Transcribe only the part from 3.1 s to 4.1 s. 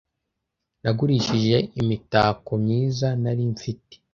nari mfite